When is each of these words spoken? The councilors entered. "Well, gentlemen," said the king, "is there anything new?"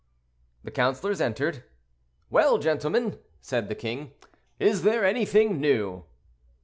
The 0.63 0.71
councilors 0.71 1.21
entered. 1.21 1.63
"Well, 2.31 2.57
gentlemen," 2.57 3.19
said 3.39 3.69
the 3.69 3.75
king, 3.75 4.13
"is 4.59 4.81
there 4.81 5.05
anything 5.05 5.59
new?" 5.61 6.05